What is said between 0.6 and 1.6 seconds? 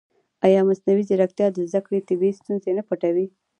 مصنوعي ځیرکتیا د